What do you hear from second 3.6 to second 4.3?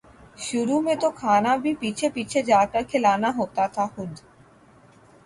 تھا خود